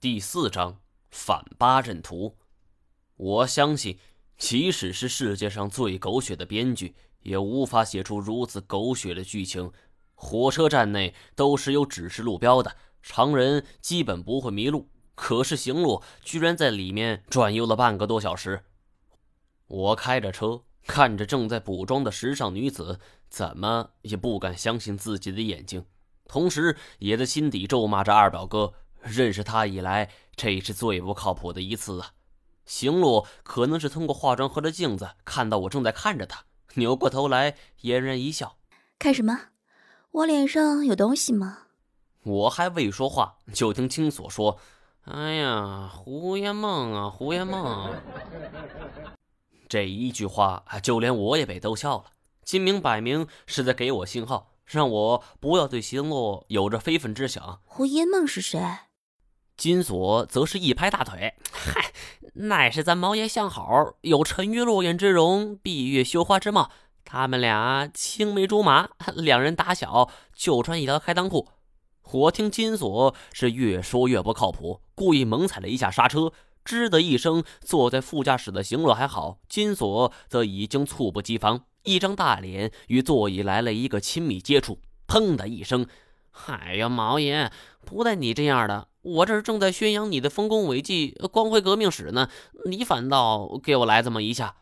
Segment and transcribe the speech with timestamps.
[0.00, 0.78] 第四章
[1.10, 2.38] 反八阵图。
[3.16, 3.98] 我相信，
[4.38, 9.70] 即使是世界上最狗血的编剧，也无法写出如此狗血的剧情。
[10.14, 14.88] 火车站内都是有指示路标的，常人基本不会迷路。
[15.14, 18.64] 可是行路居然在里面转悠了半个多小时。
[19.66, 22.98] 我开着车，看着正在补妆的时尚女子，
[23.28, 25.84] 怎么也不敢相信自己的眼睛，
[26.26, 28.72] 同时也在心底咒骂着二表哥。
[29.02, 32.12] 认识他以来，这是最不靠谱的一次啊！
[32.66, 36.44] 行路可能是通过化妆盒的镜子看到我正在看着他，
[36.74, 38.56] 扭过头来嫣然一笑
[38.98, 39.48] ：“看什么？
[40.12, 41.66] 我脸上有东西吗？”
[42.22, 44.58] 我还未说话，就听青锁说
[45.06, 47.90] ：“哎呀，胡言梦啊，胡言梦！”
[49.68, 52.04] 这一句话，就连我也被逗笑了。
[52.44, 57.60] 金明摆明是在给我信号，让我不要对行路有着非分之想。
[57.64, 58.60] 胡言梦是谁？
[59.60, 61.92] 金锁则是一拍大腿：“嗨，
[62.32, 66.70] 乃是咱毛爷相好，有沉鱼落雁之容，闭月羞花之貌。
[67.04, 71.48] 他们俩青梅竹马，两人打小就穿一条开裆裤。”
[72.10, 76.32] 我听金锁是越说越不靠谱，故意猛踩了一下刹车，
[76.64, 85.86] 吱的一声，坐在副驾驶的行路还好，金锁则已经猝不及防，一张大脸与座椅来了一个亲密接触，砰的一声。
[86.46, 87.52] 哎呀，毛爷，
[87.84, 88.88] 不带你这样的！
[89.02, 92.28] 我这正在宣扬你的丰功伟绩、光辉革命史呢，
[92.66, 94.56] 你反倒给我来这么一下。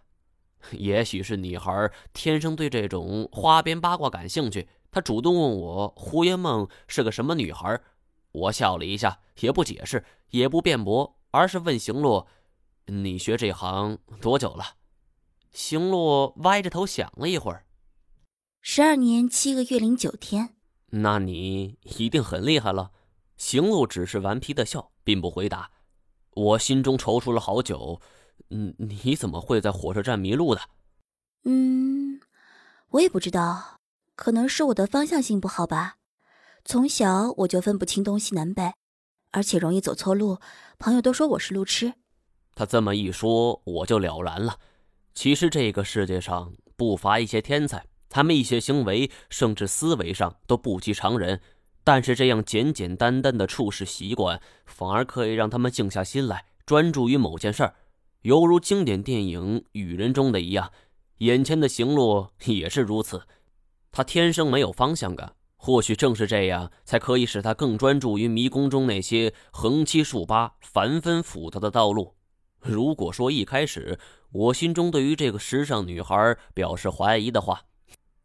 [0.73, 7.81] 也许是女孩天生对这种花边八卦感兴趣，她主动问我胡烟梦是个什么女孩。
[8.33, 12.27] 我笑了一下，也不解释，也不辩驳，而是问行洛
[12.87, 14.75] ：“你学这行多久了？”
[15.51, 17.65] 行洛歪着头想了一会儿
[18.61, 20.55] ：“十二年七个月零九天。”
[20.91, 22.91] 那你一定很厉害了。
[23.39, 25.71] 行路只是顽皮的笑，并不回答。
[26.35, 28.01] 我心中踌躇了好久。
[28.51, 30.61] 嗯，你怎么会在火车站迷路的？
[31.45, 32.21] 嗯，
[32.91, 33.79] 我也不知道，
[34.15, 35.97] 可能是我的方向性不好吧。
[36.65, 38.73] 从小我就分不清东西南北，
[39.31, 40.39] 而且容易走错路。
[40.79, 41.95] 朋友都说我是路痴。
[42.55, 44.59] 他这么一说，我就了然了。
[45.15, 47.87] 其实这个世界上不乏一些天才。
[48.09, 51.41] 他们一些行为甚至思维上都不及常人，
[51.89, 57.77] 但是这样简简单单的处事习惯，反而可以让他们静下心来，专注于某件事儿，
[58.21, 60.71] 犹如经典电影《雨人》中的一样。
[61.21, 63.23] 眼前的行路也是如此，
[63.91, 72.17] 他天生没有方向感，或许正是这样，才可以使他更专注于迷宫中那些横七竖八、繁纷复杂的道路。
[72.61, 73.99] 如果说一开始
[74.33, 77.63] 我心中对于这个时尚女孩表示怀疑的话，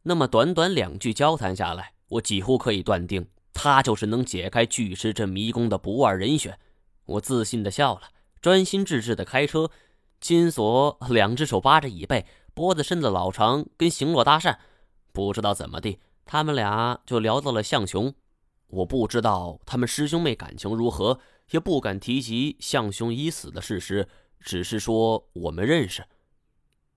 [0.02, 6.58] 那么短短两句交谈下来，我几乎可以断定，他就是能解开巨石阵迷宫的不二人选。
[7.06, 8.04] 我自信的笑了，
[8.42, 9.70] 专心致志的开车。
[10.20, 14.58] 金锁两只手扒着椅背，脖子伸得老长，跟行洛搭讪。
[15.12, 18.14] 不知道怎么地，他们俩就聊到了向雄。
[18.68, 21.20] 我不知道他们师兄妹感情如何，
[21.52, 24.08] 也不敢提及向雄已死的事实，
[24.40, 26.04] 只是说我们认识。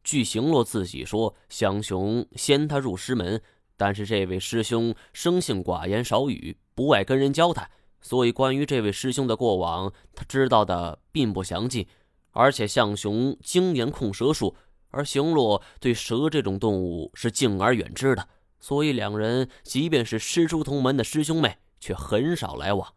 [0.05, 3.43] 据行洛自己说，向雄先他入师门，
[3.77, 7.71] 但是这位师兄生性寡言少语，不爱跟人交谈，
[8.01, 11.87] 所以关于这位师兄的过往，他知道的并不详尽。
[12.33, 14.55] 而且向雄精研控蛇术，
[14.91, 18.29] 而行洛对蛇这种动物是敬而远之的，
[18.61, 22.93] 所以两人即便是师出同门的师兄妹，却很少来往。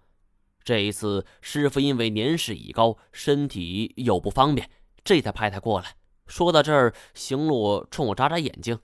[0.61, 4.69] 这一次，师傅因为年事已高，身体又不方便，
[5.05, 5.95] 这才派他过来。
[6.27, 8.77] 说到这儿，行路冲我眨眨眼睛：“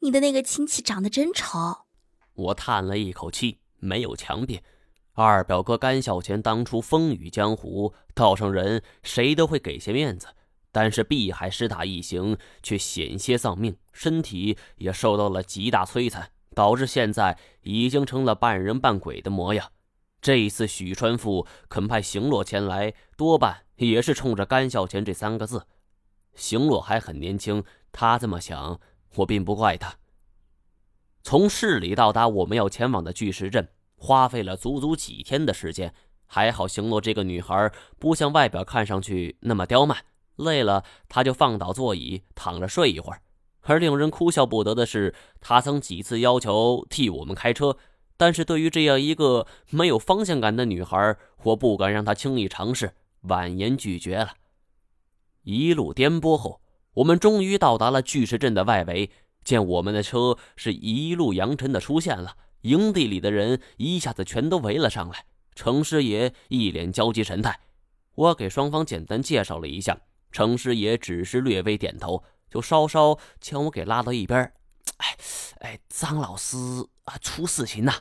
[0.00, 1.58] 你的那个亲戚长得真丑。”
[2.34, 4.62] 我叹了一口气，没有强辩。
[5.12, 10.28] 二表哥甘孝乾当初风雨江湖，道上人谁都会给些面子，
[10.70, 19.72] 但是碧海师大一行却险些丧命，身体也受到了极大摧残，导致现在已经成了半人半鬼的模样。
[20.20, 23.64] 这一次许川父肯派行洛前来，多半。
[23.76, 25.64] 也是冲着甘孝乾这三个字，
[26.34, 27.62] 行洛还很年轻，
[27.92, 28.80] 他这么想，
[29.16, 29.94] 我并不怪他。
[31.22, 35.94] 从市里到达我们要前往的巨石镇，花费了足足几天的时间。
[36.30, 39.96] 还好行洛这个女孩不像外表看上去那么刁蛮，
[40.36, 43.22] 累了她就放倒座椅躺着睡一会儿。
[43.62, 47.78] 而令人哭笑不得的是，她曾几次要求替我们开车，
[48.16, 52.94] 但是对于这样一个没有方向感的女孩，我不敢让她轻易尝试。
[53.22, 54.34] 婉言拒绝了。
[55.42, 56.60] 一路颠簸后，
[56.98, 59.10] 我们终于到达了巨石阵的外围。
[59.44, 65.24] 见我们的车是一路扬尘的出现了，营地里的人一下子全都围了上来。
[65.54, 67.60] 程师爷一脸焦急神态。
[68.14, 70.00] 我给双方简单介绍了一下，
[70.32, 74.52] 程师爷只是略微点头，就稍稍将我给拉到一边。
[74.96, 75.16] 哎，
[75.60, 76.56] 哎，张老师
[77.04, 77.94] 啊，出事情了！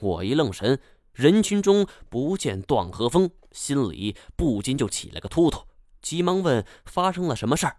[0.00, 0.80] 我一愣神，
[1.12, 5.60] 人群中不见段和风，心里不禁就起了个突突，
[6.00, 7.76] 急忙问发生了什么事儿。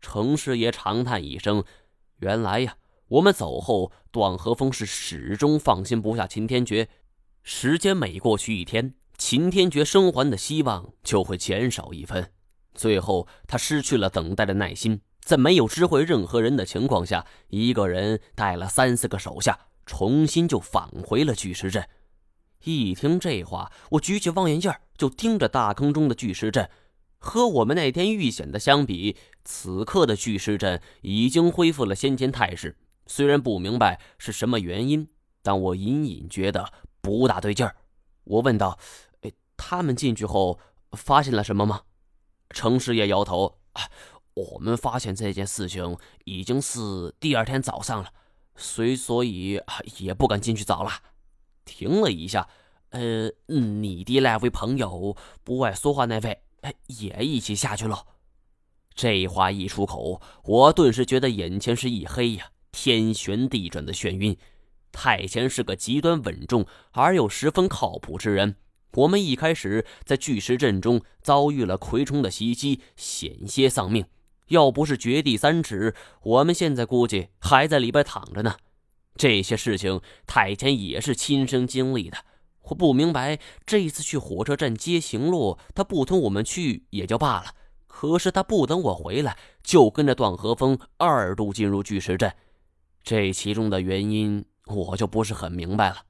[0.00, 1.64] 程师爷长叹一声
[2.20, 2.76] ：“原来呀，
[3.08, 6.88] 我们走后，段和风是始终放心不下秦天觉。
[7.42, 12.32] 时间每过去一天，秦天觉生还的希望就会减少一分。
[12.74, 21.86] 最后，他失去了等待的耐心，在没有知会任何人的情况下，一个人带了三四个手下，重新就返回了巨石阵。
[22.64, 26.70] 一听这话，我举起望远镜就盯着大坑中的巨石阵。
[27.20, 32.78] 和我们那天遇险的相比，此刻的巨石阵已经恢复了先前态势。
[33.06, 35.06] 虽然不明白是什么原因，
[35.42, 36.72] 但我隐隐觉得
[37.02, 37.76] 不大对劲儿。
[38.24, 38.78] 我问道
[39.20, 40.58] ：“哎，他们进去后
[40.92, 41.82] 发现了什么吗？”
[42.50, 43.58] 程师爷摇头
[44.32, 48.10] ：“我们发现这件事情已经是第二天早上了，
[48.56, 49.60] 所所以
[49.98, 50.90] 也不敢进去找了。”
[51.66, 52.48] 停了一下
[52.90, 58.06] ：“呃，你的那位朋友，不爱说话那位。”哎，也一起下去了。
[58.94, 64.36] 这话一出口，我顿时觉得眼前是一黑呀，天旋地转的眩晕。
[64.92, 68.56] 太前是个极端稳重而又十分靠谱之人。
[68.94, 74.04] 我们一开始在巨石阵中遭遇了葵虫的袭击，险些丧命。
[74.48, 78.56] 要不是掘地三尺，我们现在估计还在里边躺着呢。
[79.14, 82.18] 这些事情，太前也是亲身经历的。
[82.62, 87.54] 我不明白，这一次去火车站接行路，他不同我们去也就罢了，
[87.86, 92.32] 可是他不等我回来，就跟着段和风二度进入巨石阵，
[93.02, 96.04] 这其中的原因我就不是很明白了。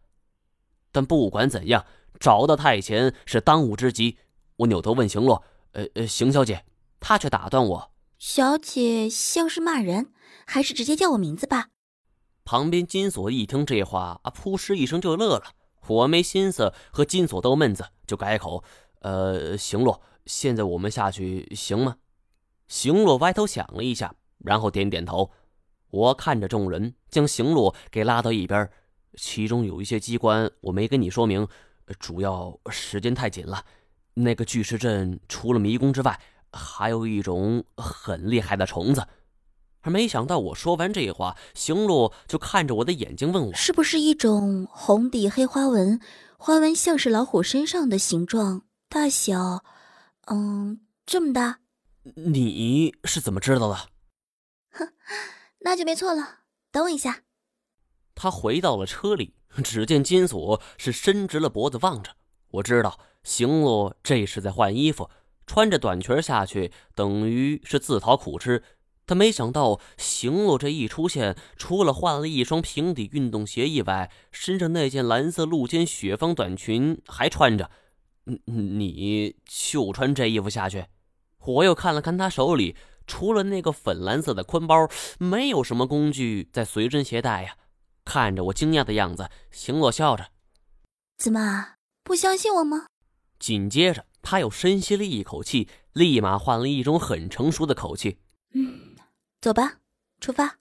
[0.93, 1.87] 但不管怎样，
[2.19, 4.19] 找到太前是当务之急。
[4.57, 5.43] 我扭头问行洛
[5.73, 6.65] ：“呃呃，邢小姐。”
[7.01, 10.13] 他却打断我：“小姐像是骂人，
[10.47, 11.69] 还是直接叫我名字吧？”
[12.45, 15.55] 旁边金锁一听这话，啊，扑哧一声就乐了。
[15.91, 18.63] 我没心思和金锁逗闷子，就改口
[19.03, 21.97] ：“呃，行洛，现在我们下去行吗？”
[22.69, 25.33] 行洛歪头想了一下，然后点点头。
[25.91, 28.71] 我看着众人，将行洛给拉到一边。
[29.17, 31.49] 其中有一些机关我没跟你说明，
[31.99, 33.65] 主要时间太紧了。
[34.15, 36.21] 那个巨石阵除了迷宫之外，
[36.53, 39.05] 还有一种很厉害的虫子。
[39.83, 46.01] 而没想到，我说完这话，行路就看着我的眼睛问我：“是不是一种红底黑花纹，
[46.37, 48.63] 花纹像是老虎身上的形状？
[48.89, 49.65] 大小，
[50.27, 51.61] 嗯，这么大？
[52.15, 53.77] 你是怎么知道的？”
[54.73, 54.93] 哼，
[55.61, 56.41] 那就没错了。
[56.71, 57.23] 等我一下。
[58.15, 59.35] 他回到了车里，
[59.65, 62.13] 只见金锁是伸直了脖子望着。
[62.51, 65.09] 我知道行路这是在换衣服，
[65.47, 68.63] 穿着短裙下去，等于是自讨苦吃。
[69.11, 77.73] 他没想到，行路这一出现，除了换了一双平底运动鞋以外，身上那件蓝色露肩雪纺短裙还穿着。
[78.45, 80.87] 你就穿这衣服下去？
[81.45, 87.57] 我又看了看他手里，除了那个粉蓝色的宽包，没有什么工具在随身携带呀。
[88.05, 90.29] 看着我惊讶的样子，行洛笑着
[91.19, 91.71] ：“怎么
[92.05, 92.87] 不相信我吗？”
[93.41, 98.17] 紧接着，他又深吸了一口气，立马换了一种很成熟的口气：“嗯。”
[99.41, 99.79] 走吧，
[100.21, 100.59] 出发。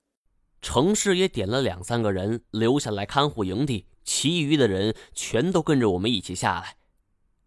[0.61, 6.77] 程氏也点了两三个人留下来看护营地，其余的人全都跟着我们一起下来，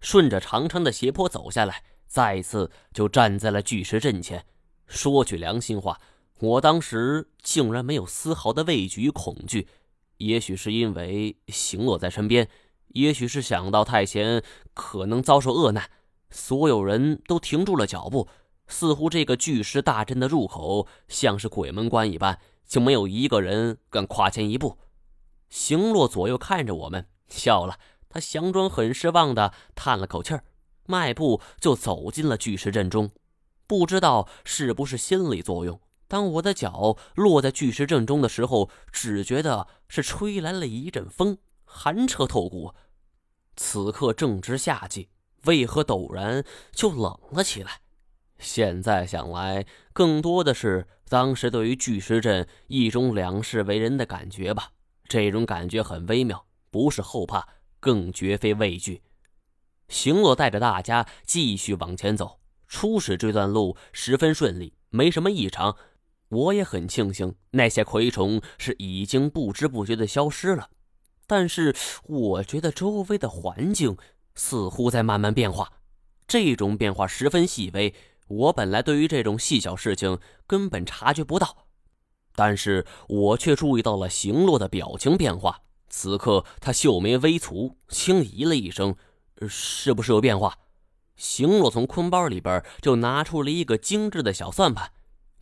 [0.00, 4.44] 顺着长长的斜坡走下来，再一次就站在了巨石阵前。
[4.86, 5.98] 说句良心话，
[6.38, 9.68] 我当时竟然没有丝毫的畏惧与恐惧。
[10.18, 12.46] 也许是因为行洛在身边，
[12.88, 15.90] 也许是想到太贤可能遭受恶难，
[16.30, 18.28] 所有人都停住了脚步。
[18.72, 24.78] 似乎这个巨石大阵的入口像是鬼门关一般，就没有一个人敢跨前一步。
[25.50, 27.78] 行洛左右看着我们，笑了。
[28.08, 30.44] 他佯装很失望的叹了口气儿，
[30.86, 33.10] 迈步就走进了巨石阵中。
[33.66, 42.74] 不知道是不是心理作用，当我的脚落在巨石阵中的时候，只觉得是吹来了一阵风，寒彻透骨。
[43.56, 45.10] 此刻正值夏季，
[45.44, 47.80] 为何陡然就冷了起来？
[48.42, 54.72] 现在想来，更多的是当时对于巨石阵一种两世为人的感觉吧。
[55.08, 57.46] 这种感觉很微妙，不是后怕，
[57.80, 59.02] 更绝非畏惧。
[59.88, 65.76] 行洛带着大家继续往前走，初始这段路十分顺利，没什么异常。
[66.28, 70.70] 我也很庆幸那些蛔虫是已经不知不觉的消失了。
[71.26, 73.96] 但是我觉得周围的环境
[74.34, 75.75] 似乎在慢慢变化，
[76.26, 77.94] 这种变化十分细微。
[78.32, 81.66] 我本来对于这种细小事情根本察觉不到，
[82.34, 85.60] 但是我却注意到了行洛的表情变化。
[85.90, 88.96] 此刻他秀眉微蹙，轻咦了一声
[89.46, 90.56] ：“是不是有变化？”
[91.14, 94.90] 行洛从坤包里边就拿出了一个精致的小算盘，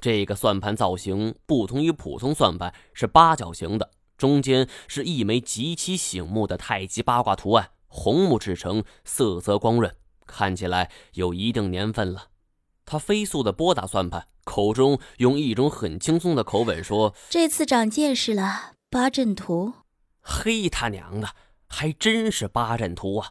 [0.01, 9.95] 这个算盘造型不同于普通算盘，是八角形的，中间是一枚极其醒目的太极八卦图案，红木制成，色泽光润，
[10.27, 12.27] 看起来有一定年份了。
[12.91, 19.75] 他飞速地拨打算盘，口中用一种很轻松的口吻说：“这次长见识了，八阵图。”
[20.21, 21.29] 嘿，他娘的，
[21.69, 23.31] 还真是八阵图啊！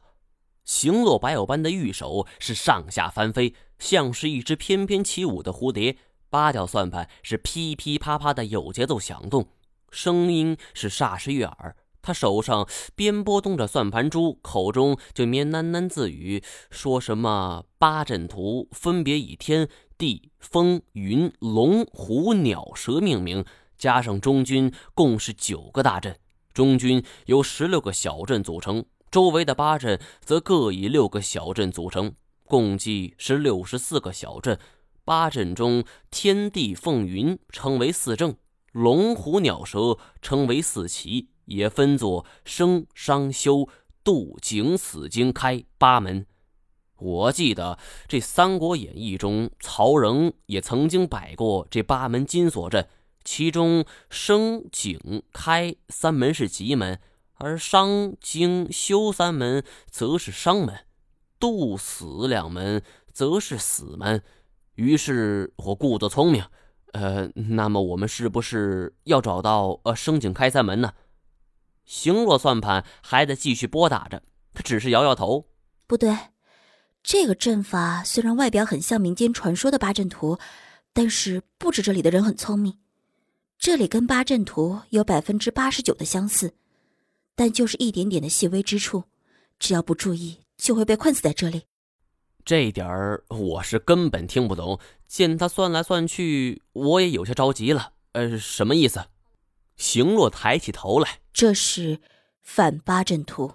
[0.64, 5.98] 行落白偶般的玉手是上下翻飞，像是一只翩翩起舞的蝴蝶。
[6.30, 9.50] 八角算盘是噼噼啪啪的有节奏响动，
[9.92, 11.76] 声音是煞是悦耳。
[12.10, 23.46] 他手上边拨动着算盘珠，口中就边喃喃自语，说什么八阵图分别以天地风云龙虎鸟蛇命名，
[23.78, 26.18] 加上中军，共是九个大阵。
[26.52, 32.14] 中军由十六个小阵组成，周围的八阵则各以六个小阵组成，
[32.46, 34.58] 共计是六十四个小阵。
[35.06, 38.36] 八阵中，天地风云称为四正，
[38.72, 41.30] 龙虎鸟蛇称为四奇。
[41.50, 43.68] 也分作生、伤、休、
[44.04, 46.26] 度、景、死、经、开八门。
[46.98, 47.78] 我记得
[48.08, 52.88] 这《三国演义》中，曹仁也曾经摆过这八门金锁阵，
[53.24, 57.00] 其中生、景、开三门是吉门，
[57.36, 60.86] 而伤、经、休三门则是伤门，
[61.40, 64.22] 度、死两门则是死门。
[64.76, 66.44] 于是我故作聪明，
[66.92, 70.92] 呃，那么我们是不是要找到呃生、景、开三门呢？
[71.90, 74.22] 行若算盘还在继续拨打着，
[74.54, 75.48] 他只是摇摇头。
[75.88, 76.16] 不对，
[77.02, 80.38] 这个阵法虽然外表很像民间传说的八阵图，
[80.94, 82.78] 但是不止这里的人很聪明，
[83.58, 86.54] 这里跟八阵图有百分之八十九的相似，
[87.34, 89.06] 但就是一点点的细微之处，
[89.58, 91.64] 只要不注意就会被困死在这里。
[92.46, 94.80] 这点儿我是根本听不懂。
[95.08, 97.94] 见他算来算去，我也有些着急了。
[98.12, 99.08] 呃，什么意思？
[99.80, 102.00] 行洛抬起头来，这是
[102.44, 103.54] 反八阵图。